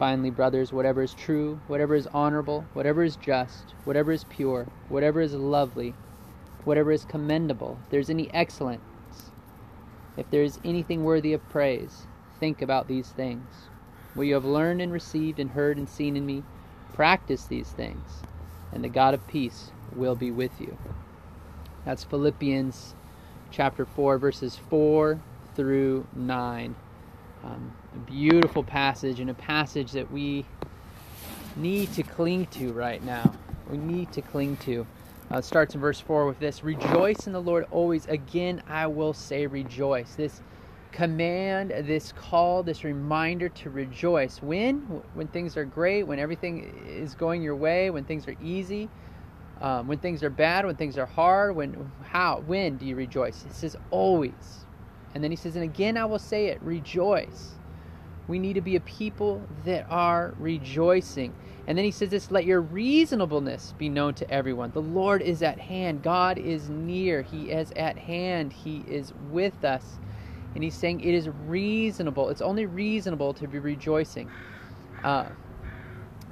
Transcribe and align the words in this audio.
Finally, 0.00 0.30
brothers, 0.30 0.72
whatever 0.72 1.02
is 1.02 1.12
true, 1.12 1.60
whatever 1.66 1.94
is 1.94 2.06
honorable, 2.14 2.64
whatever 2.72 3.04
is 3.04 3.16
just, 3.16 3.74
whatever 3.84 4.10
is 4.10 4.24
pure, 4.30 4.66
whatever 4.88 5.20
is 5.20 5.34
lovely, 5.34 5.94
whatever 6.64 6.90
is 6.90 7.04
commendable, 7.04 7.76
if 7.84 7.90
there 7.90 8.00
is 8.00 8.08
any 8.08 8.32
excellence, 8.32 8.80
if 10.16 10.30
there 10.30 10.42
is 10.42 10.58
anything 10.64 11.04
worthy 11.04 11.34
of 11.34 11.50
praise, 11.50 12.06
think 12.38 12.62
about 12.62 12.88
these 12.88 13.10
things. 13.10 13.44
What 14.14 14.26
you 14.26 14.32
have 14.32 14.46
learned 14.46 14.80
and 14.80 14.90
received 14.90 15.38
and 15.38 15.50
heard 15.50 15.76
and 15.76 15.86
seen 15.86 16.16
in 16.16 16.24
me, 16.24 16.44
practice 16.94 17.44
these 17.44 17.68
things, 17.68 18.22
and 18.72 18.82
the 18.82 18.88
God 18.88 19.12
of 19.12 19.28
peace 19.28 19.70
will 19.94 20.14
be 20.14 20.30
with 20.30 20.62
you. 20.62 20.78
That's 21.84 22.04
Philippians 22.04 22.94
chapter 23.50 23.84
4, 23.84 24.16
verses 24.16 24.56
4 24.56 25.20
through 25.54 26.06
9. 26.16 26.74
Um, 27.44 27.72
a 27.94 27.98
beautiful 27.98 28.62
passage 28.62 29.20
and 29.20 29.30
a 29.30 29.34
passage 29.34 29.92
that 29.92 30.10
we 30.10 30.44
need 31.56 31.92
to 31.94 32.02
cling 32.02 32.46
to 32.46 32.72
right 32.72 33.02
now. 33.02 33.32
We 33.70 33.78
need 33.78 34.12
to 34.12 34.22
cling 34.22 34.56
to. 34.58 34.86
Uh, 35.30 35.40
starts 35.40 35.76
in 35.76 35.80
verse 35.80 36.00
4 36.00 36.26
with 36.26 36.40
this 36.40 36.64
Rejoice 36.64 37.26
in 37.26 37.32
the 37.32 37.40
Lord 37.40 37.66
always. 37.70 38.06
Again, 38.06 38.62
I 38.68 38.88
will 38.88 39.14
say 39.14 39.46
rejoice. 39.46 40.16
This 40.16 40.42
command, 40.90 41.70
this 41.70 42.12
call, 42.12 42.62
this 42.62 42.82
reminder 42.82 43.48
to 43.48 43.70
rejoice. 43.70 44.42
When? 44.42 44.80
When 45.14 45.28
things 45.28 45.56
are 45.56 45.64
great, 45.64 46.02
when 46.02 46.18
everything 46.18 46.84
is 46.86 47.14
going 47.14 47.42
your 47.42 47.54
way, 47.54 47.90
when 47.90 48.04
things 48.04 48.26
are 48.26 48.34
easy, 48.42 48.88
um, 49.60 49.86
when 49.86 49.98
things 49.98 50.22
are 50.22 50.30
bad, 50.30 50.66
when 50.66 50.76
things 50.76 50.98
are 50.98 51.06
hard. 51.06 51.54
When? 51.54 51.92
How? 52.02 52.42
When 52.46 52.76
do 52.76 52.86
you 52.86 52.96
rejoice? 52.96 53.44
It 53.44 53.54
says 53.54 53.76
always. 53.90 54.64
And 55.14 55.22
then 55.24 55.30
he 55.30 55.36
says, 55.36 55.56
and 55.56 55.64
again 55.64 55.96
I 55.96 56.04
will 56.04 56.18
say 56.18 56.46
it, 56.46 56.60
rejoice. 56.62 57.52
We 58.28 58.38
need 58.38 58.54
to 58.54 58.60
be 58.60 58.76
a 58.76 58.80
people 58.80 59.42
that 59.64 59.86
are 59.90 60.34
rejoicing. 60.38 61.34
And 61.66 61.76
then 61.76 61.84
he 61.84 61.90
says 61.90 62.10
this, 62.10 62.30
let 62.30 62.44
your 62.44 62.60
reasonableness 62.60 63.74
be 63.76 63.88
known 63.88 64.14
to 64.14 64.30
everyone. 64.30 64.70
The 64.72 64.82
Lord 64.82 65.22
is 65.22 65.42
at 65.42 65.58
hand. 65.58 66.02
God 66.02 66.38
is 66.38 66.68
near. 66.68 67.22
He 67.22 67.50
is 67.50 67.72
at 67.72 67.98
hand. 67.98 68.52
He 68.52 68.84
is 68.88 69.12
with 69.30 69.64
us. 69.64 69.98
And 70.54 70.64
he's 70.64 70.74
saying 70.74 71.00
it 71.00 71.14
is 71.14 71.28
reasonable. 71.46 72.28
It's 72.28 72.40
only 72.40 72.66
reasonable 72.66 73.34
to 73.34 73.46
be 73.46 73.58
rejoicing. 73.58 74.30
Uh, 75.02 75.26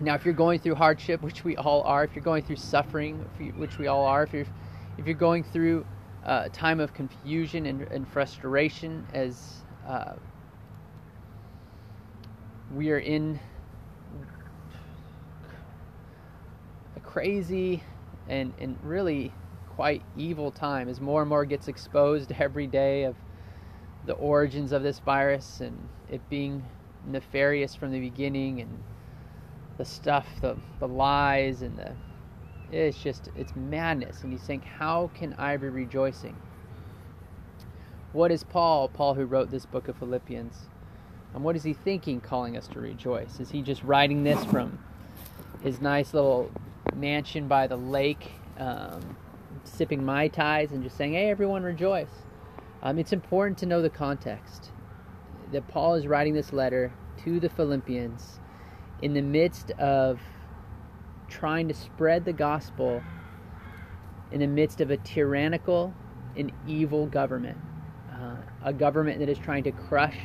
now, 0.00 0.14
if 0.14 0.24
you're 0.24 0.34
going 0.34 0.60
through 0.60 0.76
hardship, 0.76 1.22
which 1.22 1.44
we 1.44 1.56
all 1.56 1.82
are, 1.82 2.04
if 2.04 2.14
you're 2.14 2.24
going 2.24 2.42
through 2.42 2.56
suffering, 2.56 3.18
which 3.56 3.78
we 3.78 3.86
all 3.86 4.04
are, 4.04 4.22
if 4.22 4.32
you're 4.32 4.46
if 4.98 5.06
you're 5.06 5.14
going 5.14 5.44
through 5.44 5.86
uh, 6.24 6.48
time 6.52 6.80
of 6.80 6.92
confusion 6.92 7.66
and, 7.66 7.82
and 7.82 8.08
frustration 8.08 9.06
as 9.12 9.62
uh, 9.86 10.14
we 12.74 12.90
are 12.90 12.98
in 12.98 13.40
a 16.96 17.00
crazy 17.00 17.82
and, 18.28 18.52
and 18.58 18.76
really 18.82 19.32
quite 19.70 20.02
evil 20.16 20.50
time 20.50 20.88
as 20.88 21.00
more 21.00 21.22
and 21.22 21.28
more 21.28 21.44
gets 21.44 21.68
exposed 21.68 22.32
every 22.38 22.66
day 22.66 23.04
of 23.04 23.16
the 24.06 24.14
origins 24.14 24.72
of 24.72 24.82
this 24.82 24.98
virus 24.98 25.60
and 25.60 25.88
it 26.10 26.20
being 26.28 26.64
nefarious 27.06 27.74
from 27.74 27.90
the 27.90 28.00
beginning 28.00 28.60
and 28.60 28.82
the 29.78 29.84
stuff 29.84 30.26
the, 30.40 30.56
the 30.80 30.88
lies 30.88 31.62
and 31.62 31.76
the 31.78 31.92
it's 32.70 32.98
just, 32.98 33.30
it's 33.36 33.54
madness. 33.56 34.22
And 34.22 34.32
he's 34.32 34.42
saying, 34.42 34.62
How 34.62 35.10
can 35.14 35.34
I 35.34 35.56
be 35.56 35.68
rejoicing? 35.68 36.36
What 38.12 38.30
is 38.30 38.44
Paul, 38.44 38.88
Paul 38.88 39.14
who 39.14 39.24
wrote 39.24 39.50
this 39.50 39.66
book 39.66 39.88
of 39.88 39.96
Philippians, 39.96 40.66
and 41.34 41.44
what 41.44 41.56
is 41.56 41.62
he 41.62 41.74
thinking 41.74 42.20
calling 42.20 42.56
us 42.56 42.66
to 42.68 42.80
rejoice? 42.80 43.38
Is 43.38 43.50
he 43.50 43.62
just 43.62 43.82
writing 43.82 44.24
this 44.24 44.42
from 44.46 44.78
his 45.62 45.80
nice 45.80 46.14
little 46.14 46.50
mansion 46.94 47.48
by 47.48 47.66
the 47.66 47.76
lake, 47.76 48.32
um, 48.58 49.16
sipping 49.64 50.04
Mai 50.04 50.28
Tais 50.28 50.68
and 50.70 50.82
just 50.82 50.96
saying, 50.96 51.12
Hey, 51.12 51.30
everyone, 51.30 51.62
rejoice? 51.62 52.10
Um, 52.82 52.98
it's 52.98 53.12
important 53.12 53.58
to 53.58 53.66
know 53.66 53.82
the 53.82 53.90
context 53.90 54.70
that 55.52 55.66
Paul 55.68 55.94
is 55.94 56.06
writing 56.06 56.34
this 56.34 56.52
letter 56.52 56.92
to 57.24 57.40
the 57.40 57.48
Philippians 57.48 58.38
in 59.02 59.14
the 59.14 59.22
midst 59.22 59.70
of 59.72 60.20
trying 61.28 61.68
to 61.68 61.74
spread 61.74 62.24
the 62.24 62.32
gospel 62.32 63.02
in 64.30 64.40
the 64.40 64.46
midst 64.46 64.80
of 64.80 64.90
a 64.90 64.96
tyrannical 64.96 65.94
and 66.36 66.52
evil 66.66 67.06
government. 67.06 67.58
Uh, 68.12 68.36
a 68.64 68.72
government 68.72 69.18
that 69.20 69.28
is 69.28 69.38
trying 69.38 69.62
to 69.64 69.72
crush 69.72 70.16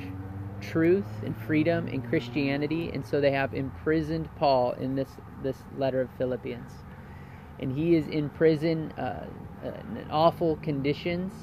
truth 0.62 1.06
and 1.24 1.36
freedom 1.38 1.88
and 1.88 2.04
Christianity, 2.08 2.92
and 2.94 3.06
so 3.06 3.20
they 3.20 3.32
have 3.32 3.54
imprisoned 3.54 4.30
Paul 4.38 4.72
in 4.74 4.96
this, 4.96 5.10
this 5.42 5.58
letter 5.78 6.02
of 6.02 6.10
Philippians. 6.18 6.72
And 7.60 7.72
he 7.72 7.96
is 7.96 8.08
in 8.08 8.30
prison 8.30 8.92
uh, 8.98 9.26
uh 9.64 9.68
in 9.68 10.08
awful 10.10 10.58
conditions, 10.58 11.34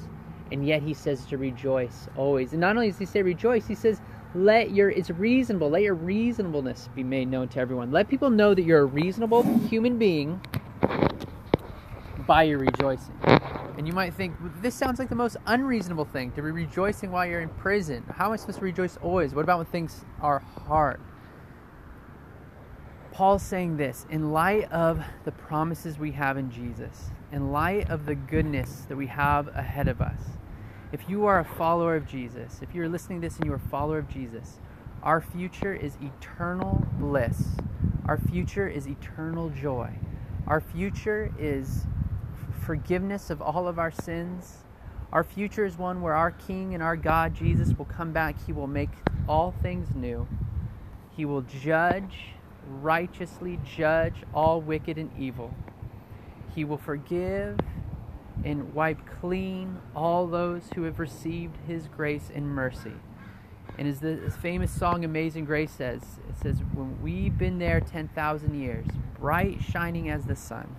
and 0.51 0.65
yet 0.65 0.81
he 0.81 0.93
says 0.93 1.25
to 1.27 1.37
rejoice 1.37 2.07
always. 2.15 2.51
And 2.51 2.61
not 2.61 2.75
only 2.75 2.89
does 2.89 2.99
he 2.99 3.05
say 3.05 3.21
rejoice, 3.21 3.65
he 3.67 3.75
says 3.75 4.01
let 4.33 4.71
your 4.71 4.89
it's 4.89 5.09
reasonable. 5.09 5.69
Let 5.69 5.81
your 5.81 5.95
reasonableness 5.95 6.89
be 6.95 7.03
made 7.03 7.27
known 7.27 7.47
to 7.49 7.59
everyone. 7.59 7.91
Let 7.91 8.07
people 8.09 8.29
know 8.29 8.53
that 8.53 8.63
you're 8.63 8.81
a 8.81 8.85
reasonable 8.85 9.43
human 9.67 9.97
being 9.97 10.41
by 12.27 12.43
your 12.43 12.59
rejoicing. 12.59 13.15
And 13.77 13.87
you 13.87 13.93
might 13.93 14.13
think 14.13 14.35
this 14.61 14.75
sounds 14.75 14.99
like 14.99 15.09
the 15.09 15.15
most 15.15 15.37
unreasonable 15.47 16.05
thing 16.05 16.31
to 16.31 16.41
be 16.41 16.51
rejoicing 16.51 17.11
while 17.11 17.25
you're 17.25 17.41
in 17.41 17.49
prison. 17.49 18.03
How 18.15 18.27
am 18.27 18.33
i 18.33 18.35
supposed 18.35 18.59
to 18.59 18.65
rejoice 18.65 18.97
always? 18.97 19.33
What 19.33 19.43
about 19.43 19.57
when 19.57 19.67
things 19.67 20.05
are 20.21 20.39
hard? 20.39 21.01
Paul's 23.11 23.43
saying 23.43 23.77
this 23.77 24.05
in 24.09 24.31
light 24.31 24.71
of 24.71 25.03
the 25.25 25.31
promises 25.33 25.99
we 25.99 26.11
have 26.13 26.37
in 26.37 26.49
jesus 26.49 27.11
in 27.31 27.51
light 27.51 27.89
of 27.89 28.05
the 28.05 28.15
goodness 28.15 28.85
that 28.87 28.95
we 28.95 29.07
have 29.07 29.47
ahead 29.49 29.87
of 29.87 30.01
us 30.01 30.21
if 30.91 31.07
you 31.07 31.25
are 31.25 31.39
a 31.39 31.45
follower 31.45 31.95
of 31.95 32.05
Jesus, 32.05 32.59
if 32.61 32.75
you're 32.75 32.89
listening 32.89 33.21
to 33.21 33.27
this 33.27 33.37
and 33.37 33.45
you're 33.45 33.55
a 33.55 33.59
follower 33.59 33.99
of 33.99 34.09
Jesus, 34.09 34.59
our 35.03 35.21
future 35.21 35.73
is 35.73 35.97
eternal 36.01 36.85
bliss. 36.99 37.55
Our 38.05 38.17
future 38.17 38.67
is 38.67 38.87
eternal 38.87 39.49
joy. 39.49 39.91
Our 40.47 40.59
future 40.59 41.31
is 41.39 41.85
forgiveness 42.65 43.29
of 43.29 43.41
all 43.41 43.67
of 43.67 43.79
our 43.79 43.91
sins. 43.91 44.57
Our 45.13 45.23
future 45.23 45.65
is 45.65 45.77
one 45.77 46.01
where 46.01 46.13
our 46.13 46.31
King 46.31 46.73
and 46.73 46.83
our 46.83 46.95
God, 46.95 47.33
Jesus, 47.33 47.77
will 47.77 47.85
come 47.85 48.11
back. 48.11 48.35
He 48.45 48.51
will 48.51 48.67
make 48.67 48.89
all 49.27 49.53
things 49.61 49.95
new. 49.95 50.27
He 51.15 51.25
will 51.25 51.41
judge, 51.41 52.33
righteously 52.81 53.59
judge 53.63 54.15
all 54.33 54.61
wicked 54.61 54.97
and 54.97 55.09
evil. 55.17 55.53
He 56.53 56.63
will 56.63 56.77
forgive 56.77 57.57
and 58.43 58.73
wipe 58.73 58.99
clean 59.19 59.79
all 59.95 60.27
those 60.27 60.63
who 60.75 60.83
have 60.83 60.99
received 60.99 61.57
his 61.67 61.87
grace 61.87 62.29
and 62.33 62.47
mercy. 62.47 62.93
And 63.77 63.87
as 63.87 63.99
the 63.99 64.31
famous 64.41 64.71
song 64.71 65.05
Amazing 65.05 65.45
Grace 65.45 65.71
says, 65.71 66.01
it 66.29 66.37
says, 66.41 66.57
When 66.73 67.01
we've 67.01 67.37
been 67.37 67.57
there 67.57 67.79
10,000 67.79 68.59
years, 68.59 68.85
bright 69.19 69.61
shining 69.63 70.09
as 70.09 70.25
the 70.25 70.35
sun, 70.35 70.75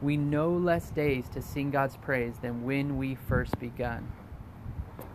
we 0.00 0.16
know 0.16 0.52
less 0.52 0.90
days 0.90 1.28
to 1.30 1.42
sing 1.42 1.70
God's 1.70 1.96
praise 1.96 2.34
than 2.40 2.64
when 2.64 2.98
we 2.98 3.14
first 3.14 3.58
begun. 3.58 4.12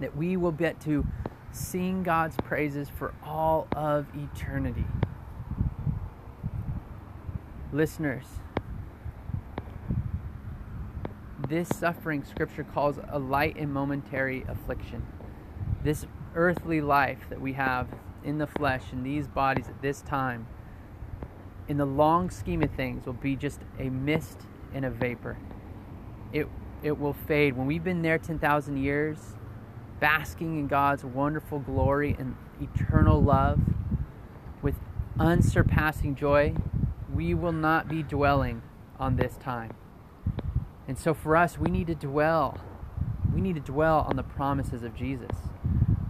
That 0.01 0.17
we 0.17 0.35
will 0.35 0.51
get 0.51 0.81
to 0.81 1.05
sing 1.51 2.03
God's 2.03 2.35
praises 2.43 2.89
for 2.89 3.13
all 3.23 3.67
of 3.73 4.07
eternity. 4.15 4.85
Listeners, 7.71 8.25
this 11.53 11.69
suffering, 11.69 12.23
Scripture 12.23 12.63
calls 12.63 12.97
a 13.09 13.19
light 13.19 13.55
and 13.57 13.71
momentary 13.71 14.43
affliction. 14.47 15.05
This 15.83 16.07
earthly 16.33 16.81
life 16.81 17.19
that 17.29 17.39
we 17.39 17.53
have 17.53 17.87
in 18.23 18.39
the 18.39 18.47
flesh, 18.47 18.85
in 18.91 19.03
these 19.03 19.27
bodies 19.27 19.67
at 19.67 19.79
this 19.79 20.01
time, 20.01 20.47
in 21.67 21.77
the 21.77 21.85
long 21.85 22.31
scheme 22.31 22.63
of 22.63 22.71
things, 22.71 23.05
will 23.05 23.13
be 23.13 23.35
just 23.35 23.59
a 23.77 23.89
mist 23.89 24.39
and 24.73 24.83
a 24.83 24.89
vapor. 24.89 25.37
It, 26.31 26.47
it 26.81 26.99
will 26.99 27.13
fade. 27.13 27.55
When 27.55 27.67
we've 27.67 27.83
been 27.83 28.01
there 28.01 28.17
10,000 28.17 28.77
years, 28.77 29.19
basking 29.99 30.57
in 30.57 30.67
God's 30.67 31.05
wonderful 31.05 31.59
glory 31.59 32.15
and 32.17 32.35
eternal 32.59 33.21
love 33.21 33.59
with 34.63 34.75
unsurpassing 35.19 36.15
joy, 36.15 36.55
we 37.13 37.35
will 37.35 37.51
not 37.51 37.87
be 37.87 38.01
dwelling 38.01 38.63
on 38.99 39.17
this 39.17 39.37
time. 39.37 39.75
And 40.87 40.97
so 40.97 41.13
for 41.13 41.35
us, 41.35 41.57
we 41.57 41.69
need 41.69 41.87
to 41.87 41.95
dwell. 41.95 42.57
We 43.33 43.41
need 43.41 43.55
to 43.55 43.61
dwell 43.61 44.05
on 44.07 44.15
the 44.15 44.23
promises 44.23 44.83
of 44.83 44.95
Jesus. 44.95 45.31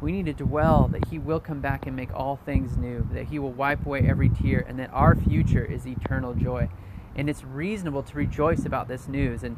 We 0.01 0.11
need 0.11 0.25
to 0.25 0.33
dwell 0.33 0.89
that 0.89 1.07
He 1.07 1.19
will 1.19 1.39
come 1.39 1.61
back 1.61 1.87
and 1.87 1.95
make 1.95 2.13
all 2.13 2.35
things 2.35 2.75
new, 2.75 3.07
that 3.13 3.25
He 3.25 3.39
will 3.39 3.51
wipe 3.51 3.85
away 3.85 4.05
every 4.07 4.29
tear, 4.29 4.65
and 4.67 4.77
that 4.79 4.89
our 4.91 5.15
future 5.15 5.63
is 5.63 5.85
eternal 5.85 6.33
joy. 6.33 6.69
And 7.15 7.29
it's 7.29 7.43
reasonable 7.43 8.03
to 8.03 8.17
rejoice 8.17 8.65
about 8.65 8.87
this 8.87 9.07
news. 9.07 9.43
And 9.43 9.55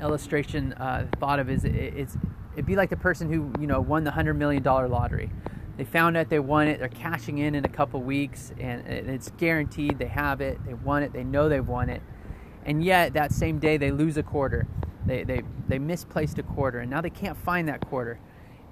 illustration 0.00 0.72
uh, 0.74 1.06
thought 1.18 1.38
of 1.38 1.50
is 1.50 1.64
it's 1.64 2.16
it'd 2.52 2.66
be 2.66 2.76
like 2.76 2.90
the 2.90 2.96
person 2.96 3.32
who 3.32 3.52
you 3.60 3.66
know 3.66 3.80
won 3.80 4.04
the 4.04 4.10
hundred 4.10 4.34
million 4.34 4.62
dollar 4.62 4.88
lottery. 4.88 5.30
They 5.76 5.84
found 5.84 6.16
out 6.16 6.28
they 6.28 6.38
won 6.38 6.68
it. 6.68 6.78
They're 6.78 6.88
cashing 6.88 7.38
in 7.38 7.54
in 7.56 7.64
a 7.64 7.68
couple 7.68 8.00
weeks, 8.00 8.52
and 8.60 8.86
it's 8.86 9.30
guaranteed 9.38 9.98
they 9.98 10.06
have 10.06 10.40
it. 10.40 10.64
They 10.64 10.74
won 10.74 11.02
it. 11.02 11.12
They 11.12 11.24
know 11.24 11.48
they've 11.48 11.66
won 11.66 11.88
it, 11.88 12.00
and 12.64 12.84
yet 12.84 13.14
that 13.14 13.32
same 13.32 13.58
day 13.58 13.76
they 13.76 13.90
lose 13.90 14.16
a 14.16 14.22
quarter. 14.22 14.66
They 15.06 15.24
they 15.24 15.42
they 15.68 15.78
misplaced 15.78 16.38
a 16.38 16.42
quarter, 16.42 16.80
and 16.80 16.90
now 16.90 17.00
they 17.00 17.10
can't 17.10 17.36
find 17.36 17.68
that 17.68 17.80
quarter. 17.86 18.18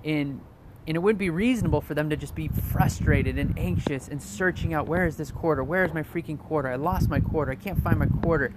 And 0.05 0.41
and 0.87 0.97
it 0.97 1.01
wouldn't 1.01 1.19
be 1.19 1.31
reasonable 1.31 1.81
for 1.81 1.95
them 1.95 2.11
to 2.11 2.17
just 2.17 2.35
be 2.35 2.49
frustrated 2.49 3.39
and 3.39 3.57
anxious 3.59 4.09
and 4.09 4.21
searching 4.21 4.75
out 4.75 4.89
where 4.89 5.07
is 5.07 5.17
this 5.17 5.31
quarter? 5.31 5.63
Where 5.63 5.85
is 5.85 5.93
my 5.93 6.03
freaking 6.03 6.39
quarter? 6.39 6.69
I 6.69 6.77
lost 6.77 7.09
my 7.09 7.21
quarter. 7.21 7.53
I 7.53 7.57
can't 7.57 7.81
find 7.83 7.99
my 7.99 8.07
quarter 8.07 8.53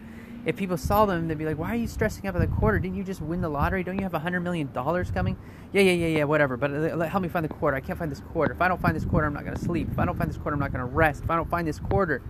if 0.46 0.56
people 0.56 0.78
saw 0.78 1.06
them, 1.06 1.28
they'd 1.28 1.38
be 1.38 1.46
like, 1.46 1.58
"Why 1.58 1.72
are 1.72 1.76
you 1.76 1.88
stressing 1.88 2.28
out 2.28 2.36
about 2.36 2.48
the 2.48 2.56
quarter? 2.56 2.78
Didn't 2.78 2.96
you 2.96 3.04
just 3.04 3.20
win 3.20 3.42
the 3.42 3.50
lottery? 3.50 3.84
Don't 3.84 3.98
you 3.98 4.04
have 4.04 4.14
a 4.14 4.20
hundred 4.20 4.42
million 4.42 4.72
dollars 4.72 5.10
coming?" 5.10 5.38
Yeah, 5.74 5.82
yeah, 5.82 5.94
yeah, 5.94 6.20
yeah, 6.20 6.24
whatever. 6.24 6.56
But 6.56 6.72
uh, 6.72 7.00
help 7.08 7.24
me 7.24 7.30
find 7.30 7.44
the 7.44 7.50
quarter. 7.50 7.76
I 7.76 7.82
can't 7.82 7.98
find 7.98 8.12
this 8.12 8.22
quarter. 8.32 8.54
If 8.54 8.62
I 8.62 8.68
don't 8.68 8.80
find 8.80 8.96
this 8.96 9.06
quarter, 9.06 9.26
I'm 9.26 9.34
not 9.34 9.44
going 9.44 9.56
to 9.56 9.62
sleep. 9.62 9.90
If 9.92 9.98
I 9.98 10.06
don't 10.06 10.18
find 10.18 10.30
this 10.30 10.38
quarter, 10.38 10.54
I'm 10.54 10.60
not 10.60 10.72
going 10.72 10.88
to 10.88 10.92
rest. 10.92 11.24
If 11.24 11.32
I 11.32 11.36
don't 11.36 11.50
find 11.50 11.68
this 11.68 11.80
quarter, 11.80 12.22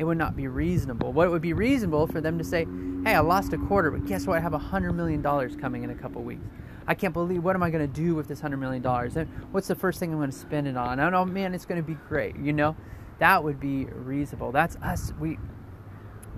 it 0.00 0.04
would 0.04 0.16
not 0.16 0.34
be 0.34 0.48
reasonable. 0.48 1.12
What 1.12 1.30
would 1.30 1.42
be 1.42 1.52
reasonable 1.52 2.06
for 2.06 2.22
them 2.22 2.38
to 2.38 2.44
say, 2.44 2.66
"Hey, 3.04 3.14
I 3.14 3.20
lost 3.20 3.52
a 3.52 3.58
quarter, 3.58 3.90
but 3.90 4.06
guess 4.06 4.26
what? 4.26 4.38
I 4.38 4.40
have 4.40 4.54
a 4.54 4.58
hundred 4.58 4.94
million 4.94 5.20
dollars 5.20 5.54
coming 5.56 5.82
in 5.82 5.90
a 5.90 5.94
couple 5.94 6.22
weeks. 6.22 6.42
I 6.86 6.94
can't 6.94 7.12
believe 7.12 7.44
what 7.44 7.54
am 7.54 7.62
I 7.62 7.68
going 7.68 7.86
to 7.86 8.00
do 8.02 8.14
with 8.14 8.26
this 8.26 8.40
hundred 8.40 8.56
million 8.56 8.82
dollars? 8.82 9.14
And 9.16 9.28
What's 9.52 9.68
the 9.68 9.74
first 9.74 10.00
thing 10.00 10.10
I'm 10.10 10.18
going 10.18 10.30
to 10.30 10.36
spend 10.36 10.66
it 10.66 10.76
on? 10.76 10.98
I 11.00 11.10
know, 11.10 11.26
man. 11.26 11.54
It's 11.54 11.66
going 11.66 11.82
to 11.82 11.86
be 11.86 11.98
great. 12.08 12.34
You 12.36 12.54
know, 12.54 12.76
that 13.18 13.44
would 13.44 13.60
be 13.60 13.84
reasonable. 13.84 14.52
That's 14.52 14.76
us. 14.76 15.12
We 15.20 15.38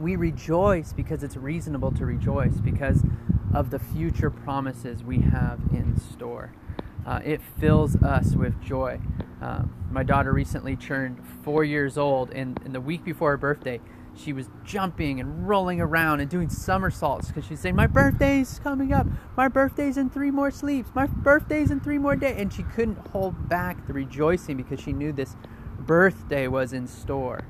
we 0.00 0.16
rejoice 0.16 0.92
because 0.92 1.22
it's 1.22 1.36
reasonable 1.36 1.92
to 1.92 2.04
rejoice 2.04 2.60
because 2.60 3.04
of 3.54 3.70
the 3.70 3.78
future 3.78 4.30
promises 4.30 5.04
we 5.04 5.20
have 5.20 5.60
in 5.70 6.00
store. 6.00 6.52
Uh, 7.06 7.20
it 7.24 7.40
fills 7.60 7.94
us 8.02 8.34
with 8.34 8.60
joy. 8.60 8.98
Um, 9.42 9.74
my 9.90 10.04
daughter 10.04 10.32
recently 10.32 10.76
turned 10.76 11.20
four 11.42 11.64
years 11.64 11.98
old, 11.98 12.30
and, 12.30 12.60
and, 12.64 12.72
the 12.72 12.80
week 12.80 13.04
before 13.04 13.32
her 13.32 13.36
birthday, 13.36 13.80
she 14.14 14.32
was 14.32 14.48
jumping 14.64 15.18
and 15.18 15.48
rolling 15.48 15.80
around 15.80 16.20
and 16.20 16.30
doing 16.30 16.48
somersaults 16.48 17.26
because 17.26 17.44
she's 17.46 17.58
saying, 17.58 17.74
My 17.74 17.88
birthday's 17.88 18.60
coming 18.62 18.92
up. 18.92 19.04
My 19.36 19.48
birthday's 19.48 19.96
in 19.96 20.10
three 20.10 20.30
more 20.30 20.52
sleeps. 20.52 20.90
My 20.94 21.06
birthday's 21.06 21.72
in 21.72 21.80
three 21.80 21.98
more 21.98 22.14
days. 22.14 22.36
And 22.38 22.52
she 22.52 22.62
couldn't 22.62 23.08
hold 23.08 23.48
back 23.48 23.84
the 23.88 23.92
rejoicing 23.92 24.56
because 24.56 24.78
she 24.78 24.92
knew 24.92 25.12
this 25.12 25.34
birthday 25.80 26.46
was 26.46 26.72
in 26.72 26.86
store. 26.86 27.44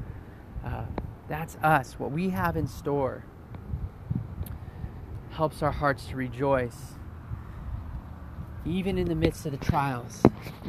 Uh, 0.64 0.84
that's 1.28 1.56
us. 1.62 1.98
What 1.98 2.10
we 2.10 2.30
have 2.30 2.56
in 2.56 2.68
store 2.68 3.26
helps 5.32 5.62
our 5.62 5.72
hearts 5.72 6.06
to 6.06 6.16
rejoice, 6.16 6.94
even 8.64 8.98
in 8.98 9.08
the 9.08 9.14
midst 9.14 9.46
of 9.46 9.52
the 9.52 9.58
trials. 9.58 10.22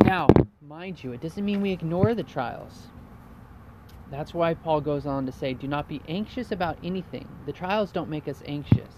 Now, 0.04 0.28
mind 0.62 1.04
you, 1.04 1.12
it 1.12 1.22
doesn't 1.22 1.44
mean 1.44 1.62
we 1.62 1.72
ignore 1.72 2.14
the 2.16 2.24
trials. 2.24 2.88
That's 4.10 4.34
why 4.34 4.54
Paul 4.54 4.82
goes 4.82 5.06
on 5.06 5.26
to 5.26 5.32
say, 5.32 5.54
Do 5.54 5.68
not 5.68 5.88
be 5.88 6.02
anxious 6.08 6.52
about 6.52 6.78
anything. 6.84 7.28
The 7.46 7.54
trials 7.54 7.92
don't 7.92 8.10
make 8.10 8.28
us 8.28 8.44
anxious. 8.46 8.94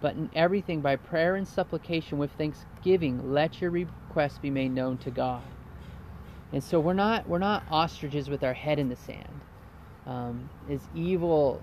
But 0.00 0.16
in 0.16 0.30
everything, 0.34 0.80
by 0.80 0.96
prayer 0.96 1.36
and 1.36 1.48
supplication 1.48 2.18
with 2.18 2.30
thanksgiving, 2.32 3.32
let 3.32 3.60
your 3.60 3.70
requests 3.70 4.38
be 4.38 4.50
made 4.50 4.72
known 4.72 4.98
to 4.98 5.10
God. 5.10 5.42
And 6.52 6.62
so 6.62 6.78
we're 6.78 6.94
not 6.94 7.28
we're 7.28 7.38
not 7.38 7.64
ostriches 7.70 8.28
with 8.28 8.44
our 8.44 8.52
head 8.52 8.78
in 8.78 8.88
the 8.88 8.96
sand 8.96 9.40
um, 10.06 10.48
as 10.70 10.80
evil 10.94 11.62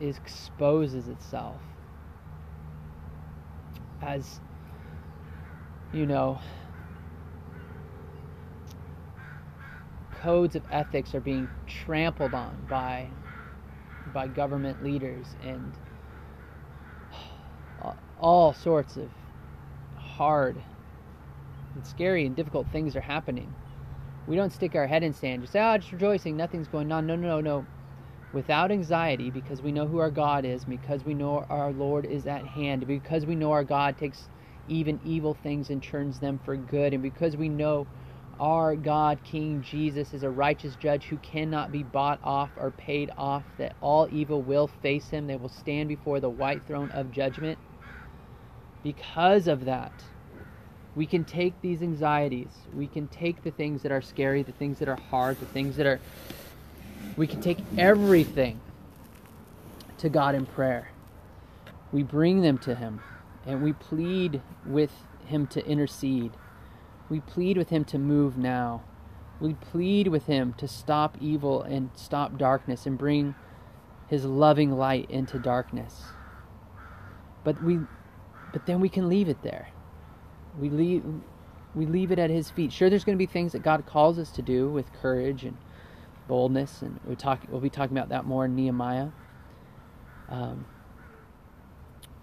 exposes 0.00 1.08
itself 1.08 1.60
as 4.02 4.40
you 5.94 6.06
know 6.06 6.38
codes 10.20 10.56
of 10.56 10.62
ethics 10.70 11.14
are 11.14 11.20
being 11.20 11.48
trampled 11.66 12.34
on 12.34 12.66
by 12.68 13.08
by 14.12 14.26
government 14.26 14.82
leaders 14.82 15.26
and 15.42 15.72
all 18.18 18.52
sorts 18.52 18.96
of 18.96 19.10
hard 19.96 20.56
and 21.74 21.86
scary 21.86 22.24
and 22.24 22.34
difficult 22.34 22.66
things 22.72 22.96
are 22.96 23.00
happening. 23.00 23.52
We 24.26 24.36
don't 24.36 24.52
stick 24.52 24.74
our 24.74 24.86
head 24.86 25.02
in 25.02 25.12
sand. 25.12 25.42
Just 25.42 25.52
say 25.52 25.60
oh 25.60 25.76
just 25.76 25.92
rejoicing. 25.92 26.36
Nothing's 26.36 26.68
going 26.68 26.90
on. 26.90 27.06
No 27.06 27.16
no 27.16 27.28
no 27.28 27.40
no. 27.40 27.66
Without 28.32 28.72
anxiety 28.72 29.30
because 29.30 29.60
we 29.60 29.72
know 29.72 29.86
who 29.86 29.98
our 29.98 30.10
God 30.10 30.44
is, 30.44 30.64
because 30.64 31.04
we 31.04 31.14
know 31.14 31.44
our 31.48 31.70
Lord 31.72 32.06
is 32.06 32.26
at 32.26 32.44
hand, 32.46 32.86
because 32.86 33.26
we 33.26 33.34
know 33.34 33.52
our 33.52 33.62
God 33.62 33.96
takes 33.98 34.28
even 34.68 35.00
evil 35.04 35.34
things 35.34 35.70
and 35.70 35.82
turns 35.82 36.18
them 36.20 36.40
for 36.44 36.56
good, 36.56 36.94
and 36.94 37.02
because 37.02 37.36
we 37.36 37.48
know 37.48 37.86
our 38.40 38.74
God, 38.74 39.18
King 39.22 39.62
Jesus, 39.62 40.12
is 40.12 40.22
a 40.22 40.30
righteous 40.30 40.74
judge 40.76 41.04
who 41.04 41.16
cannot 41.18 41.70
be 41.70 41.82
bought 41.82 42.18
off 42.24 42.50
or 42.56 42.70
paid 42.72 43.10
off, 43.16 43.44
that 43.58 43.76
all 43.80 44.08
evil 44.10 44.42
will 44.42 44.66
face 44.66 45.08
him. 45.08 45.26
They 45.26 45.36
will 45.36 45.48
stand 45.48 45.88
before 45.88 46.18
the 46.20 46.30
white 46.30 46.66
throne 46.66 46.90
of 46.90 47.12
judgment. 47.12 47.58
Because 48.82 49.46
of 49.46 49.64
that, 49.66 49.92
we 50.96 51.06
can 51.06 51.24
take 51.24 51.60
these 51.60 51.82
anxieties, 51.82 52.50
we 52.74 52.86
can 52.86 53.08
take 53.08 53.42
the 53.42 53.50
things 53.50 53.82
that 53.82 53.92
are 53.92 54.02
scary, 54.02 54.42
the 54.42 54.52
things 54.52 54.78
that 54.78 54.88
are 54.88 54.98
hard, 55.10 55.38
the 55.40 55.46
things 55.46 55.76
that 55.76 55.86
are 55.86 56.00
we 57.16 57.26
can 57.26 57.40
take 57.40 57.58
everything 57.78 58.60
to 59.98 60.08
God 60.08 60.34
in 60.34 60.46
prayer. 60.46 60.90
We 61.92 62.02
bring 62.02 62.42
them 62.42 62.58
to 62.58 62.74
Him 62.74 63.00
and 63.46 63.62
we 63.62 63.72
plead 63.72 64.42
with 64.66 64.90
Him 65.26 65.46
to 65.48 65.64
intercede. 65.66 66.32
We 67.08 67.20
plead 67.20 67.56
with 67.56 67.70
Him 67.70 67.84
to 67.86 67.98
move 67.98 68.36
now. 68.38 68.82
We 69.40 69.54
plead 69.54 70.08
with 70.08 70.26
Him 70.26 70.54
to 70.58 70.68
stop 70.68 71.16
evil 71.20 71.62
and 71.62 71.90
stop 71.94 72.38
darkness 72.38 72.86
and 72.86 72.96
bring 72.96 73.34
His 74.08 74.24
loving 74.24 74.72
light 74.72 75.10
into 75.10 75.38
darkness. 75.38 76.02
But 77.42 77.62
we, 77.62 77.80
but 78.52 78.66
then 78.66 78.80
we 78.80 78.88
can 78.88 79.08
leave 79.08 79.28
it 79.28 79.42
there. 79.42 79.68
We 80.58 80.70
leave, 80.70 81.04
we 81.74 81.84
leave 81.86 82.10
it 82.10 82.18
at 82.18 82.30
His 82.30 82.50
feet. 82.50 82.72
Sure, 82.72 82.88
there's 82.88 83.04
going 83.04 83.18
to 83.18 83.22
be 83.22 83.30
things 83.30 83.52
that 83.52 83.62
God 83.62 83.84
calls 83.86 84.18
us 84.18 84.30
to 84.32 84.42
do 84.42 84.68
with 84.70 84.92
courage 84.94 85.44
and 85.44 85.56
boldness, 86.26 86.80
and 86.80 87.00
we 87.06 87.16
talk, 87.16 87.42
we'll 87.50 87.60
be 87.60 87.68
talking 87.68 87.96
about 87.96 88.08
that 88.08 88.24
more 88.24 88.46
in 88.46 88.54
Nehemiah. 88.54 89.08
Um, 90.28 90.64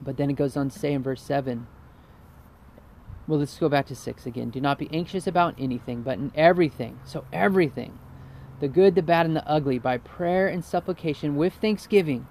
but 0.01 0.17
then 0.17 0.29
it 0.29 0.35
goes 0.35 0.57
on 0.57 0.69
to 0.69 0.79
say 0.79 0.93
in 0.93 1.03
verse 1.03 1.21
7 1.21 1.67
well, 3.27 3.39
let's 3.39 3.57
go 3.57 3.69
back 3.69 3.85
to 3.87 3.95
6 3.95 4.25
again. 4.25 4.49
Do 4.49 4.59
not 4.59 4.77
be 4.77 4.89
anxious 4.91 5.27
about 5.27 5.55
anything, 5.57 6.01
but 6.01 6.17
in 6.17 6.31
everything, 6.35 6.99
so 7.05 7.23
everything, 7.31 7.97
the 8.59 8.67
good, 8.67 8.95
the 8.95 9.01
bad, 9.01 9.25
and 9.25 9.35
the 9.35 9.47
ugly, 9.47 9.79
by 9.79 9.97
prayer 9.99 10.47
and 10.47 10.65
supplication 10.65 11.35
with 11.37 11.53
thanksgiving, 11.53 12.27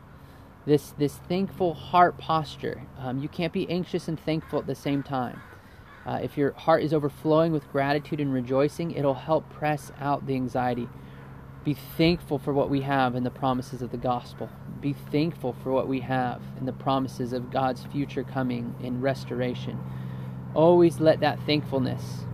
this, 0.67 0.91
this 0.99 1.15
thankful 1.17 1.75
heart 1.75 2.19
posture. 2.19 2.83
Um, 2.99 3.19
you 3.19 3.29
can't 3.29 3.53
be 3.53 3.71
anxious 3.71 4.09
and 4.09 4.21
thankful 4.21 4.59
at 4.59 4.67
the 4.67 4.75
same 4.75 5.03
time. 5.03 5.41
Uh, 6.05 6.19
if 6.23 6.37
your 6.37 6.53
heart 6.53 6.83
is 6.83 6.93
overflowing 6.93 7.53
with 7.53 7.71
gratitude 7.71 8.21
and 8.21 8.33
rejoicing, 8.33 8.91
it'll 8.91 9.15
help 9.15 9.49
press 9.49 9.93
out 10.01 10.27
the 10.27 10.35
anxiety. 10.35 10.89
Be 11.65 11.75
thankful 11.75 12.39
for 12.39 12.53
what 12.53 12.69
we 12.69 12.83
have 12.83 13.15
in 13.15 13.25
the 13.25 13.31
promises 13.31 13.81
of 13.81 13.91
the 13.91 13.97
gospel. 13.97 14.51
Be 14.81 14.95
thankful 14.95 15.55
for 15.63 15.73
what 15.73 15.89
we 15.89 16.01
have 16.01 16.41
and 16.59 16.67
the 16.67 16.73
promises 16.73 17.33
of 17.33 17.51
God's 17.51 17.85
future 17.85 18.25
coming 18.25 18.75
in 18.83 19.01
restoration. 19.01 19.79
Always 20.55 21.01
let 21.01 21.21
that 21.21 21.39
thankfulness 21.45 22.25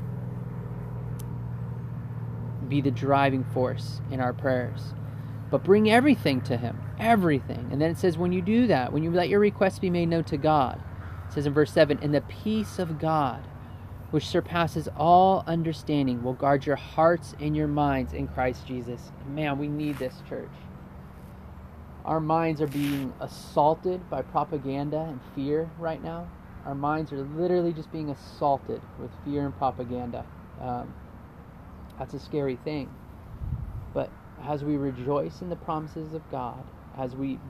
be 2.69 2.81
the 2.81 2.91
driving 2.91 3.45
force 3.45 4.01
in 4.11 4.21
our 4.21 4.33
prayers. 4.33 4.95
But 5.51 5.65
bring 5.65 5.91
everything 5.91 6.41
to 6.43 6.57
Him. 6.57 6.81
Everything. 6.99 7.69
And 7.71 7.81
then 7.81 7.91
it 7.91 7.99
says, 7.99 8.19
when 8.19 8.33
you 8.33 8.43
do 8.43 8.67
that, 8.67 8.93
when 8.93 9.03
you 9.03 9.11
let 9.11 9.29
your 9.29 9.41
requests 9.41 9.79
be 9.79 9.91
made 9.91 10.09
known 10.09 10.25
to 10.25 10.37
God, 10.37 10.81
it 11.29 11.33
says 11.33 11.47
in 11.47 11.53
verse 11.53 11.73
7, 11.73 11.99
in 12.01 12.13
the 12.13 12.23
peace 12.23 12.79
of 12.79 12.99
God, 12.99 13.45
which 14.11 14.27
surpasses 14.27 14.89
all 14.97 15.45
understanding, 15.47 16.23
will 16.23 16.33
guard 16.33 16.65
your 16.65 16.77
hearts 16.77 17.35
and 17.41 17.57
your 17.57 17.69
minds 17.69 18.13
in 18.13 18.29
Christ 18.29 18.67
Jesus. 18.67 19.13
Man, 19.29 19.59
we 19.59 19.69
need 19.69 19.99
this 19.99 20.23
church. 20.29 20.49
Our 22.07 22.21
minds 22.21 22.63
are 22.63 22.69
being 22.69 23.13
assaulted 23.19 24.09
by 24.09 24.23
propaganda 24.23 25.01
and 25.01 25.21
fear 25.35 25.69
right 25.77 26.03
now. 26.03 26.29
Our 26.65 26.75
minds 26.77 27.13
are 27.13 27.23
literally 27.23 27.73
just 27.73 27.91
being 27.91 28.11
assaulted 28.11 28.81
with 29.01 29.11
fear 29.25 29.45
and 29.45 29.57
propaganda. 29.59 30.25
Um, 30.61 30.95
that's 31.99 32.15
a 32.15 32.21
scary 32.21 32.57
thing. 32.65 32.89
But 33.93 34.11
as 34.45 34.63
we 34.63 34.77
rejoice 34.77 35.43
in 35.43 35.49
the 35.49 35.57
promises 35.57 36.15
of 36.15 36.23
God, 36.31 36.65
as 36.97 37.17
we 37.17 37.41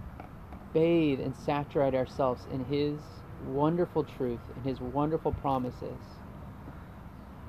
bathe 0.73 1.21
and 1.21 1.37
saturate 1.37 1.95
ourselves 1.95 2.47
in 2.51 2.65
His 2.65 2.99
wonderful 3.47 4.05
truth 4.05 4.41
and 4.55 4.65
His 4.65 4.81
wonderful 4.81 5.33
promises, 5.33 5.99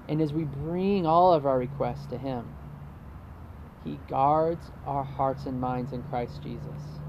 and 0.09 0.21
as 0.21 0.33
we 0.33 0.43
bring 0.43 1.05
all 1.05 1.33
of 1.33 1.45
our 1.45 1.57
requests 1.57 2.05
to 2.07 2.17
Him, 2.17 2.45
He 3.88 3.98
guards 4.10 4.70
our 4.86 5.06
hearts 5.06 5.46
and 5.46 5.62
minds 5.62 5.94
in 5.94 6.03
Christ 6.03 6.44
Jesus. 6.44 7.00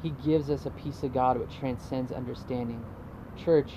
He 0.00 0.10
gives 0.10 0.48
us 0.50 0.66
a 0.66 0.70
peace 0.70 1.02
of 1.02 1.12
God 1.12 1.36
which 1.36 1.58
transcends 1.58 2.12
understanding. 2.12 2.80
Church, 3.44 3.72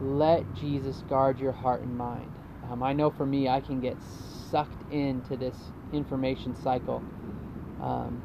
let 0.00 0.44
Jesus 0.56 1.04
guard 1.08 1.38
your 1.38 1.52
heart 1.52 1.82
and 1.82 1.96
mind. 1.96 2.32
Um, 2.68 2.82
I 2.82 2.92
know 2.92 3.10
for 3.10 3.24
me, 3.24 3.48
I 3.48 3.60
can 3.60 3.80
get 3.80 3.96
sucked 4.50 4.90
into 4.92 5.36
this 5.36 5.54
information 5.92 6.56
cycle. 6.56 7.00
Um, 7.80 8.20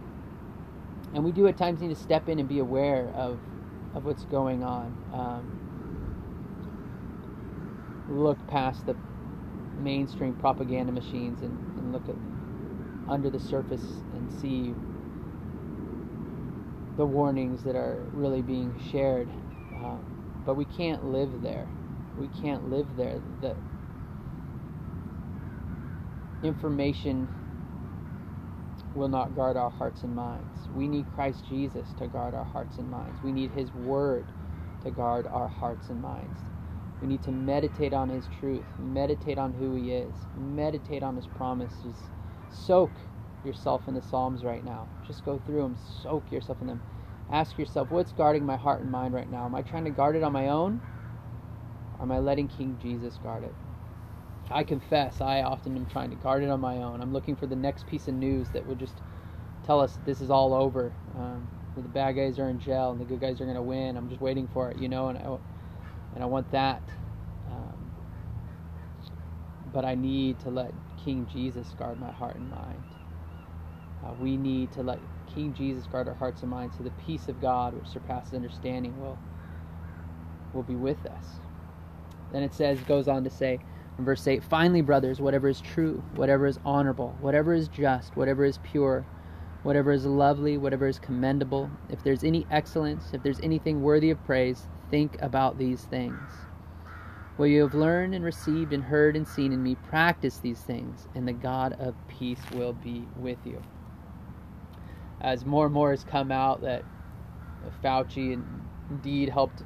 and 1.14 1.24
we 1.24 1.32
do 1.32 1.46
at 1.46 1.58
times 1.58 1.80
need 1.80 1.90
to 1.90 1.96
step 1.96 2.28
in 2.28 2.40
and 2.40 2.50
be 2.50 2.58
aware 2.58 3.12
of, 3.14 3.38
of 3.94 4.04
what's 4.04 4.26
going 4.26 4.64
on. 4.64 4.96
Um, 5.14 5.78
look 8.10 8.48
past 8.48 8.88
the 8.88 8.96
mainstream 9.80 10.36
propaganda 10.36 10.92
machines 10.92 11.42
and, 11.42 11.58
and 11.78 11.94
look 11.94 12.10
at 12.10 12.16
under 13.08 13.30
the 13.30 13.40
surface 13.40 14.04
and 14.14 14.32
see 14.32 14.74
the 16.98 17.06
warnings 17.06 17.64
that 17.64 17.76
are 17.76 18.10
really 18.14 18.42
being 18.42 18.80
shared. 18.92 19.30
Um, 19.76 20.44
but 20.46 20.56
we 20.56 20.66
can't 20.66 21.06
live 21.06 21.42
there. 21.42 21.68
We 22.18 22.30
can't 22.30 22.70
live 22.70 22.88
there. 22.98 23.20
The 23.42 23.56
information 26.44 27.30
will 28.94 29.10
not 29.10 29.36
guard 29.36 29.58
our 29.58 29.72
hearts 29.72 30.04
and 30.04 30.16
minds. 30.16 30.70
We 30.70 30.88
need 30.88 31.08
Christ 31.16 31.46
Jesus 31.48 31.94
to 32.00 32.08
guard 32.08 32.34
our 32.36 32.46
hearts 32.46 32.78
and 32.78 32.90
minds. 32.90 33.22
We 33.24 33.32
need 33.34 33.52
His 33.52 33.72
Word 33.74 34.26
to 34.84 34.92
guard 34.92 35.28
our 35.28 35.50
hearts 35.50 35.90
and 35.90 36.02
minds. 36.02 36.42
We 37.02 37.08
need 37.08 37.24
to 37.24 37.32
meditate 37.32 37.94
on 37.94 38.10
His 38.10 38.28
truth, 38.40 38.66
meditate 38.80 39.38
on 39.38 39.54
who 39.54 39.76
He 39.76 39.92
is, 39.92 40.14
meditate 40.38 41.04
on 41.04 41.16
His 41.16 41.28
promises. 41.28 41.96
Soak 42.52 42.92
yourself 43.46 43.88
in 43.88 43.94
the 43.94 44.02
Psalms 44.02 44.44
right 44.44 44.64
now. 44.64 44.88
Just 45.06 45.24
go 45.26 45.40
through 45.46 45.62
them, 45.62 45.78
soak 46.04 46.32
yourself 46.32 46.60
in 46.62 46.68
them. 46.68 46.82
Ask 47.32 47.58
yourself, 47.58 47.92
what's 47.92 48.12
guarding 48.14 48.46
my 48.46 48.56
heart 48.56 48.82
and 48.82 48.92
mind 48.92 49.14
right 49.14 49.30
now? 49.30 49.46
Am 49.46 49.56
I 49.56 49.62
trying 49.62 49.84
to 49.86 49.92
guard 49.92 50.16
it 50.16 50.24
on 50.24 50.32
my 50.32 50.48
own? 50.48 50.82
Or 52.00 52.04
am 52.04 52.12
I 52.12 52.20
letting 52.20 52.48
King 52.48 52.78
Jesus 52.82 53.18
guard 53.22 53.44
it? 53.44 53.54
I 54.50 54.64
confess, 54.64 55.20
I 55.20 55.42
often 55.42 55.76
am 55.76 55.86
trying 55.86 56.10
to 56.10 56.16
guard 56.16 56.44
it 56.44 56.50
on 56.50 56.62
my 56.62 56.78
own. 56.78 57.02
I'm 57.02 57.12
looking 57.12 57.36
for 57.36 57.48
the 57.48 57.56
next 57.56 57.86
piece 57.86 58.08
of 58.08 58.14
news 58.14 58.48
that 58.50 58.66
would 58.66 58.80
just 58.80 58.96
tell 59.66 59.82
us 59.82 60.00
this 60.06 60.22
is 60.22 60.30
all 60.30 60.54
over. 60.54 60.94
Um, 61.16 61.48
the 61.76 61.82
bad 61.90 62.14
guys 62.14 62.40
are 62.40 62.50
in 62.50 62.60
jail 62.60 62.92
and 62.92 63.00
the 63.00 63.06
good 63.06 63.20
guys 63.20 63.42
are 63.42 63.46
going 63.46 63.58
to 63.58 63.62
win. 63.62 63.98
I'm 63.98 64.08
just 64.08 64.22
waiting 64.22 64.48
for 64.48 64.72
it, 64.72 64.78
you 64.78 64.88
know, 64.88 65.10
and 65.10 65.18
I, 65.18 65.38
and 66.18 66.24
I 66.24 66.26
want 66.26 66.50
that. 66.50 66.82
Um, 67.52 67.92
but 69.72 69.86
I 69.86 69.94
need 69.94 70.40
to 70.40 70.50
let 70.50 70.74
King 71.06 71.28
Jesus 71.32 71.68
guard 71.78 72.00
my 72.00 72.12
heart 72.12 72.38
and 72.38 72.50
mind. 72.50 72.84
Uh, 74.04 74.14
we 74.20 74.36
need 74.36 74.72
to 74.72 74.82
let 74.82 74.98
King 75.28 75.54
Jesus 75.54 75.86
guard 75.86 76.08
our 76.08 76.16
hearts 76.16 76.42
and 76.42 76.50
minds 76.50 76.76
so 76.76 76.84
the 76.84 76.90
peace 77.06 77.28
of 77.28 77.40
God, 77.40 77.76
which 77.76 77.88
surpasses 77.88 78.34
understanding, 78.34 79.00
will, 79.00 79.16
will 80.56 80.64
be 80.64 80.74
with 80.74 81.06
us. 81.06 81.26
Then 82.32 82.42
it 82.42 82.56
says, 82.56 82.80
goes 82.80 83.08
on 83.08 83.24
to 83.24 83.30
say, 83.30 83.60
in 84.00 84.04
verse 84.04 84.28
8, 84.28 84.44
finally, 84.44 84.82
brothers, 84.82 85.22
whatever 85.22 85.48
is 85.48 85.62
true, 85.62 86.04
whatever 86.16 86.48
is 86.48 86.58
honorable, 86.66 87.16
whatever 87.22 87.54
is 87.54 87.68
just, 87.68 88.18
whatever 88.18 88.44
is 88.44 88.58
pure, 88.64 89.06
whatever 89.62 89.92
is 89.92 90.04
lovely, 90.04 90.58
whatever 90.58 90.88
is 90.88 90.98
commendable, 90.98 91.70
if 91.90 92.04
there's 92.04 92.24
any 92.24 92.48
excellence, 92.50 93.12
if 93.14 93.22
there's 93.22 93.40
anything 93.42 93.84
worthy 93.84 94.10
of 94.10 94.24
praise, 94.26 94.68
think 94.90 95.22
about 95.22 95.58
these 95.58 95.82
things. 95.84 96.20
What 97.38 97.46
you 97.46 97.62
have 97.62 97.76
learned 97.76 98.16
and 98.16 98.26
received 98.26 98.74
and 98.74 98.84
heard 98.84 99.16
and 99.16 99.28
seen 99.28 99.54
in 99.54 99.62
me, 99.62 99.76
practice 99.76 100.40
these 100.40 100.60
things, 100.60 101.08
and 101.14 101.28
the 101.28 101.34
God 101.34 101.74
of 101.74 101.96
peace 102.08 102.42
will 102.54 102.74
be 102.74 103.08
with 103.16 103.38
you. 103.46 103.62
As 105.22 105.46
more 105.46 105.66
and 105.66 105.74
more 105.74 105.92
has 105.92 106.04
come 106.04 106.32
out 106.32 106.62
that 106.62 106.84
Fauci 107.84 108.42
indeed 108.90 109.30
helped 109.30 109.64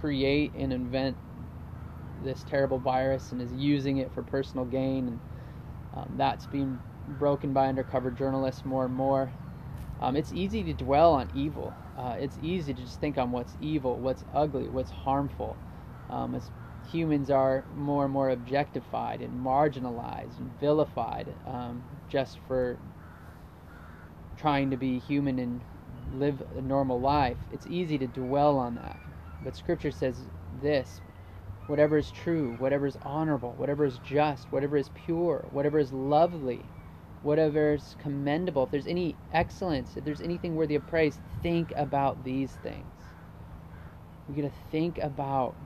create 0.00 0.52
and 0.54 0.72
invent 0.72 1.16
this 2.22 2.44
terrible 2.44 2.78
virus 2.78 3.32
and 3.32 3.40
is 3.40 3.52
using 3.52 3.98
it 3.98 4.12
for 4.12 4.22
personal 4.22 4.64
gain, 4.66 5.08
and 5.08 5.20
um, 5.94 6.14
that's 6.16 6.46
being 6.46 6.78
broken 7.18 7.52
by 7.52 7.68
undercover 7.68 8.10
journalists 8.10 8.64
more 8.64 8.84
and 8.84 8.94
more. 8.94 9.32
Um, 10.00 10.16
it's 10.16 10.32
easy 10.32 10.62
to 10.64 10.72
dwell 10.74 11.14
on 11.14 11.30
evil. 11.34 11.72
Uh, 11.96 12.16
it's 12.18 12.38
easy 12.38 12.74
to 12.74 12.82
just 12.82 13.00
think 13.00 13.18
on 13.18 13.32
what's 13.32 13.56
evil, 13.60 14.00
what's 14.00 14.24
ugly, 14.34 14.68
what's 14.68 14.90
harmful. 14.90 15.58
Um, 16.10 16.34
as 16.34 16.50
humans 16.86 17.30
are 17.30 17.64
more 17.74 18.04
and 18.04 18.12
more 18.12 18.30
objectified 18.30 19.22
and 19.22 19.34
marginalized 19.34 20.38
and 20.38 20.58
vilified 20.60 21.36
um, 21.46 21.84
just 22.08 22.38
for 22.46 22.78
trying 24.36 24.70
to 24.70 24.76
be 24.76 24.98
human 24.98 25.38
and 25.38 25.64
live 26.12 26.42
a 26.56 26.60
normal 26.62 27.00
life, 27.00 27.38
it's 27.50 27.66
easy 27.66 27.98
to 27.98 28.06
dwell 28.06 28.58
on 28.58 28.74
that. 28.76 29.00
But 29.42 29.56
Scripture 29.56 29.90
says 29.92 30.28
this 30.62 31.00
whatever 31.66 31.98
is 31.98 32.10
true, 32.10 32.54
whatever 32.58 32.86
is 32.86 32.98
honorable, 33.02 33.54
whatever 33.56 33.84
is 33.84 33.98
just, 33.98 34.52
whatever 34.52 34.76
is 34.76 34.90
pure, 34.90 35.46
whatever 35.50 35.78
is 35.78 35.92
lovely, 35.92 36.70
whatever 37.26 37.74
is 37.74 37.96
commendable, 37.98 38.62
if 38.62 38.70
there's 38.70 38.86
any 38.86 39.16
excellence, 39.32 39.96
if 39.96 40.04
there's 40.04 40.20
anything 40.20 40.54
worthy 40.54 40.76
of 40.76 40.86
praise, 40.86 41.18
think 41.42 41.72
about 41.76 42.22
these 42.24 42.52
things. 42.62 42.84
We're 44.28 44.36
going 44.36 44.48
to 44.48 44.56
think 44.70 44.98
about 44.98 45.56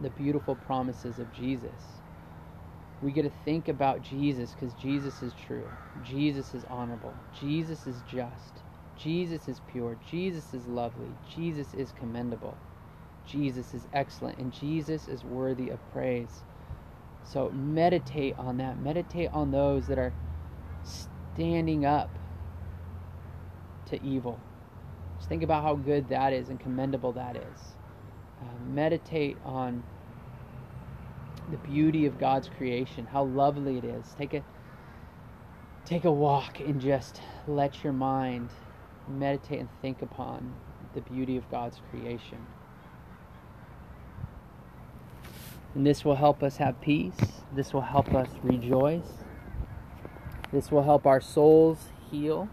the 0.00 0.08
beautiful 0.08 0.56
promises 0.56 1.18
of 1.18 1.30
Jesus. 1.34 2.00
We 3.02 3.12
get 3.12 3.22
to 3.22 3.32
think 3.44 3.68
about 3.68 4.02
Jesus 4.02 4.52
because 4.52 4.72
Jesus 4.74 5.22
is 5.22 5.34
true. 5.46 5.66
Jesus 6.02 6.54
is 6.54 6.64
honorable. 6.70 7.14
Jesus 7.38 7.86
is 7.86 7.96
just. 8.10 8.62
Jesus 8.96 9.46
is 9.46 9.60
pure. 9.70 9.98
Jesus 10.10 10.54
is 10.54 10.66
lovely. 10.66 11.10
Jesus 11.34 11.74
is 11.74 11.92
commendable. 11.98 12.56
Jesus 13.26 13.74
is 13.74 13.86
excellent 13.92 14.38
and 14.38 14.52
Jesus 14.52 15.06
is 15.06 15.22
worthy 15.22 15.68
of 15.68 15.78
praise. 15.92 16.40
So 17.24 17.50
meditate 17.50 18.34
on 18.38 18.56
that. 18.56 18.78
Meditate 18.80 19.30
on 19.32 19.50
those 19.50 19.86
that 19.86 19.98
are 19.98 20.12
standing 20.84 21.84
up 21.84 22.10
to 23.86 24.02
evil. 24.02 24.38
Just 25.18 25.28
think 25.28 25.42
about 25.42 25.62
how 25.62 25.74
good 25.74 26.08
that 26.08 26.32
is 26.32 26.48
and 26.48 26.58
commendable 26.58 27.12
that 27.12 27.36
is. 27.36 27.74
Uh, 28.40 28.44
meditate 28.72 29.36
on 29.44 29.82
the 31.50 31.56
beauty 31.58 32.06
of 32.06 32.18
God's 32.18 32.48
creation, 32.48 33.06
how 33.06 33.24
lovely 33.24 33.78
it 33.78 33.84
is. 33.84 34.14
Take 34.16 34.34
a 34.34 34.42
take 35.84 36.04
a 36.04 36.12
walk 36.12 36.60
and 36.60 36.80
just 36.80 37.20
let 37.48 37.82
your 37.82 37.92
mind 37.92 38.50
meditate 39.08 39.60
and 39.60 39.68
think 39.82 40.02
upon 40.02 40.52
the 40.94 41.00
beauty 41.00 41.36
of 41.36 41.50
God's 41.50 41.80
creation. 41.90 42.46
And 45.74 45.86
this 45.86 46.04
will 46.04 46.16
help 46.16 46.42
us 46.42 46.56
have 46.56 46.80
peace. 46.80 47.42
This 47.54 47.72
will 47.72 47.80
help 47.80 48.14
us 48.14 48.28
rejoice. 48.42 49.24
This 50.52 50.70
will 50.70 50.82
help 50.82 51.06
our 51.06 51.20
souls 51.20 51.88
heal. 52.10 52.48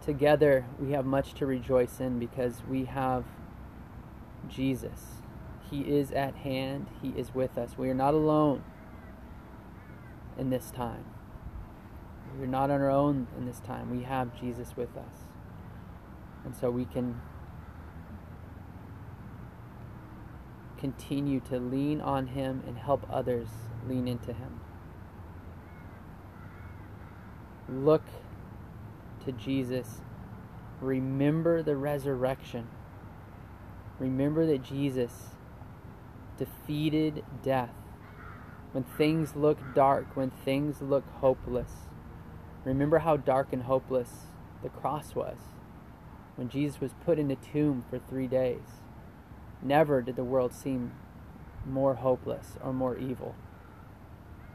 Together, 0.00 0.66
we 0.78 0.92
have 0.92 1.04
much 1.04 1.34
to 1.34 1.46
rejoice 1.46 1.98
in 1.98 2.18
because 2.18 2.62
we 2.68 2.84
have 2.84 3.24
Jesus. 4.48 5.22
He 5.70 5.80
is 5.80 6.12
at 6.12 6.36
hand, 6.36 6.86
He 7.02 7.08
is 7.10 7.34
with 7.34 7.58
us. 7.58 7.76
We 7.76 7.88
are 7.88 7.94
not 7.94 8.14
alone 8.14 8.62
in 10.38 10.50
this 10.50 10.70
time. 10.70 11.06
We're 12.38 12.46
not 12.46 12.70
on 12.70 12.80
our 12.80 12.90
own 12.90 13.28
in 13.36 13.46
this 13.46 13.60
time. 13.60 13.90
We 13.90 14.04
have 14.04 14.38
Jesus 14.38 14.76
with 14.76 14.96
us. 14.96 15.24
And 16.44 16.54
so 16.54 16.70
we 16.70 16.84
can 16.84 17.20
continue 20.78 21.40
to 21.40 21.58
lean 21.58 22.00
on 22.00 22.28
Him 22.28 22.62
and 22.66 22.76
help 22.76 23.06
others 23.10 23.48
lean 23.88 24.06
into 24.06 24.32
Him. 24.32 24.60
Look 27.68 28.02
to 29.24 29.32
Jesus. 29.32 30.00
Remember 30.80 31.62
the 31.62 31.76
resurrection. 31.76 32.68
Remember 33.98 34.46
that 34.46 34.62
Jesus 34.62 35.12
defeated 36.36 37.24
death. 37.42 37.70
When 38.72 38.84
things 38.84 39.36
look 39.36 39.58
dark, 39.74 40.16
when 40.16 40.30
things 40.30 40.82
look 40.82 41.08
hopeless, 41.20 41.70
remember 42.64 42.98
how 42.98 43.16
dark 43.16 43.52
and 43.52 43.62
hopeless 43.62 44.26
the 44.62 44.68
cross 44.68 45.14
was 45.14 45.36
when 46.36 46.48
Jesus 46.48 46.80
was 46.80 46.92
put 47.04 47.18
in 47.18 47.28
the 47.28 47.36
tomb 47.36 47.84
for 47.88 47.98
three 47.98 48.26
days. 48.26 48.82
Never 49.62 50.02
did 50.02 50.16
the 50.16 50.24
world 50.24 50.52
seem 50.52 50.92
more 51.66 51.94
hopeless 51.94 52.58
or 52.62 52.72
more 52.72 52.98
evil. 52.98 53.34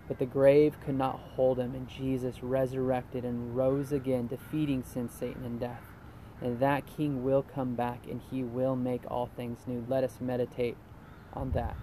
But 0.10 0.18
the 0.18 0.25
grave 0.25 0.75
could 0.84 0.98
not 0.98 1.20
hold 1.36 1.60
him, 1.60 1.75
and 1.75 1.88
Jesus 1.88 2.44
resurrected 2.44 3.24
and 3.24 3.56
rose 3.56 3.92
again, 3.92 4.25
defeating 4.28 4.84
sin, 4.84 5.08
Satan, 5.08 5.46
and 5.46 5.60
death. 5.60 5.84
And 6.42 6.60
that 6.60 6.88
King 6.88 7.24
will 7.24 7.44
come 7.44 7.75
back, 7.75 8.08
and 8.10 8.20
he 8.32 8.44
will 8.44 8.75
make 8.75 9.04
all 9.08 9.28
things 9.28 9.60
new. 9.68 9.86
Let 9.88 10.04
us 10.04 10.18
meditate 10.20 10.78
on 11.34 11.51
that. 11.51 11.78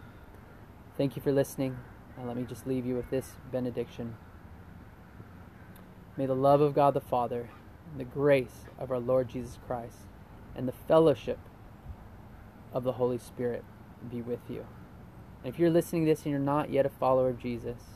Thank 0.98 1.14
you 1.14 1.22
for 1.22 1.30
listening. 1.30 1.78
And 2.18 2.26
let 2.26 2.36
me 2.36 2.42
just 2.42 2.66
leave 2.66 2.84
you 2.84 2.96
with 2.96 3.10
this 3.10 3.34
benediction. 3.52 4.16
May 6.16 6.26
the 6.26 6.34
love 6.34 6.60
of 6.60 6.74
God 6.74 6.94
the 6.94 7.00
Father, 7.00 7.50
and 7.92 8.00
the 8.00 8.04
grace 8.04 8.64
of 8.76 8.90
our 8.90 8.98
Lord 8.98 9.28
Jesus 9.28 9.58
Christ, 9.68 9.98
and 10.56 10.66
the 10.66 10.72
fellowship 10.72 11.38
of 12.72 12.82
the 12.82 12.94
Holy 12.94 13.18
Spirit 13.18 13.62
be 14.10 14.20
with 14.20 14.40
you. 14.48 14.66
And 15.44 15.54
if 15.54 15.60
you're 15.60 15.70
listening 15.70 16.06
to 16.06 16.10
this 16.10 16.24
and 16.24 16.30
you're 16.32 16.40
not 16.40 16.70
yet 16.70 16.86
a 16.86 16.90
follower 16.90 17.28
of 17.28 17.38
Jesus, 17.38 17.95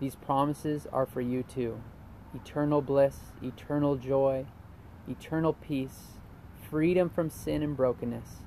these 0.00 0.14
promises 0.14 0.86
are 0.92 1.06
for 1.06 1.20
you 1.20 1.42
too 1.42 1.80
eternal 2.34 2.82
bliss, 2.82 3.16
eternal 3.42 3.96
joy, 3.96 4.44
eternal 5.08 5.54
peace, 5.54 6.18
freedom 6.70 7.08
from 7.08 7.30
sin 7.30 7.62
and 7.62 7.76
brokenness. 7.76 8.42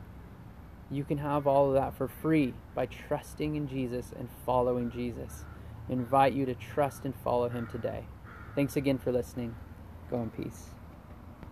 You 0.92 1.04
can 1.04 1.18
have 1.18 1.48
all 1.48 1.70
of 1.70 1.74
that 1.74 1.96
for 1.96 2.08
free 2.08 2.54
by 2.76 2.86
trusting 2.86 3.56
in 3.56 3.68
Jesus 3.68 4.14
and 4.18 4.30
following 4.46 4.92
Jesus. 4.92 5.46
I 5.90 5.94
invite 5.94 6.34
you 6.34 6.46
to 6.46 6.54
trust 6.54 7.06
and 7.06 7.16
follow 7.24 7.50
him 7.50 7.68
today. 7.68 8.06
Thanks 8.56 8.76
again 8.76 8.98
for 8.98 9.12
listening. 9.12 9.56
Go 10.10 10.22
in 10.22 10.30
peace. 10.30 10.72